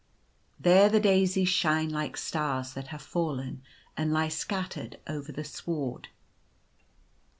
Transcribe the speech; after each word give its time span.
There 0.59 0.89
the 0.89 0.99
daisies 0.99 1.49
shine 1.49 1.89
like 1.91 2.17
stars 2.17 2.73
that 2.73 2.87
have 2.87 3.03
fallen, 3.03 3.61
and 3.95 4.11
lie 4.11 4.29
scattered 4.29 4.99
over 5.05 5.31
the 5.31 5.43
sward. 5.43 6.07